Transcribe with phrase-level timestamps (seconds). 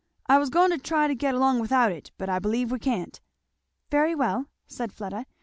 [0.25, 2.79] I was a goin' to try to get along without it; but I believe we
[2.79, 3.21] can't."
[3.91, 5.27] "Very well," said Fleda.